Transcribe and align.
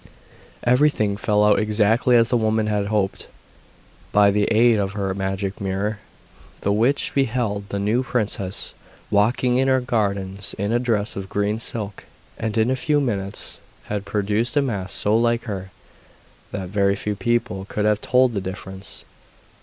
Everything 0.63 1.15
fell 1.15 1.43
out 1.43 1.59
exactly 1.59 2.15
as 2.15 2.29
the 2.29 2.35
woman 2.35 2.65
had 2.65 2.87
hoped. 2.87 3.27
By 4.11 4.31
the 4.31 4.45
aid 4.45 4.79
of 4.79 4.93
her 4.93 5.13
magic 5.13 5.61
mirror 5.61 5.99
the 6.61 6.71
witch 6.71 7.11
beheld 7.13 7.69
the 7.69 7.77
new 7.77 8.01
princess 8.01 8.73
walking 9.11 9.57
in 9.57 9.67
her 9.67 9.79
gardens 9.79 10.55
in 10.57 10.71
a 10.71 10.79
dress 10.79 11.15
of 11.15 11.29
green 11.29 11.59
silk, 11.59 12.05
and 12.39 12.57
in 12.57 12.71
a 12.71 12.75
few 12.75 12.99
minutes 12.99 13.59
had 13.83 14.03
produced 14.03 14.57
a 14.57 14.61
mask 14.63 14.89
so 14.99 15.15
like 15.15 15.43
her, 15.43 15.69
that 16.51 16.69
very 16.69 16.95
few 16.95 17.15
people 17.15 17.65
could 17.65 17.85
have 17.85 18.01
told 18.01 18.33
the 18.33 18.41
difference. 18.41 19.05